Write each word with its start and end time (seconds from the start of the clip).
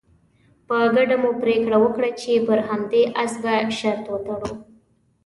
په 0.67 0.77
ګډه 0.95 1.15
مو 1.21 1.31
پرېکړه 1.41 1.77
وکړه 1.81 2.09
چې 2.21 2.31
پر 2.47 2.59
همدې 2.69 3.01
اس 3.23 3.33
به 3.43 3.53
شرط 3.79 3.99
تړو. 4.25 4.51